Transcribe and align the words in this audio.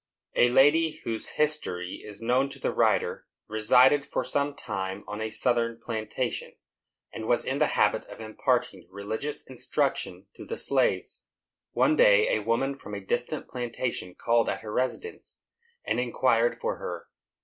A 0.35 0.49
lady 0.49 0.99
whose 1.03 1.33
history 1.37 2.01
is 2.03 2.23
known 2.23 2.49
to 2.49 2.57
the 2.57 2.73
writer 2.73 3.27
resided 3.47 4.03
for 4.03 4.23
some 4.25 4.55
time 4.55 5.03
on 5.07 5.21
a 5.21 5.29
Southern 5.29 5.77
plantation, 5.79 6.53
and 7.13 7.27
was 7.27 7.45
in 7.45 7.59
the 7.59 7.67
habit 7.77 8.05
of 8.05 8.19
imparting 8.19 8.87
religious 8.89 9.43
instruction 9.43 10.25
to 10.33 10.43
the 10.43 10.57
slaves. 10.57 11.21
One 11.73 11.95
day, 11.95 12.35
a 12.35 12.41
woman 12.41 12.79
from 12.79 12.95
a 12.95 12.99
distant 12.99 13.47
plantation 13.47 14.15
called 14.15 14.49
at 14.49 14.61
her 14.61 14.73
residence, 14.73 15.37
and 15.85 15.99
inquired 15.99 16.59
for 16.59 16.77
her. 16.77 17.05